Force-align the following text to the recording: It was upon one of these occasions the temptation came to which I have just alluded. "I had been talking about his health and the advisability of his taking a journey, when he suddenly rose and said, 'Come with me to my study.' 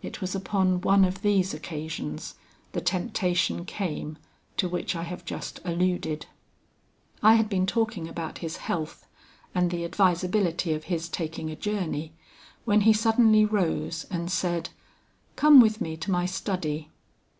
It 0.00 0.20
was 0.20 0.36
upon 0.36 0.80
one 0.82 1.04
of 1.04 1.22
these 1.22 1.52
occasions 1.52 2.36
the 2.70 2.80
temptation 2.80 3.64
came 3.64 4.16
to 4.58 4.68
which 4.68 4.94
I 4.94 5.02
have 5.02 5.24
just 5.24 5.58
alluded. 5.64 6.26
"I 7.20 7.34
had 7.34 7.48
been 7.48 7.66
talking 7.66 8.06
about 8.06 8.38
his 8.38 8.58
health 8.58 9.08
and 9.56 9.72
the 9.72 9.84
advisability 9.84 10.72
of 10.72 10.84
his 10.84 11.08
taking 11.08 11.50
a 11.50 11.56
journey, 11.56 12.12
when 12.64 12.82
he 12.82 12.92
suddenly 12.92 13.44
rose 13.44 14.06
and 14.08 14.30
said, 14.30 14.70
'Come 15.34 15.60
with 15.60 15.80
me 15.80 15.96
to 15.96 16.12
my 16.12 16.26
study.' 16.26 16.88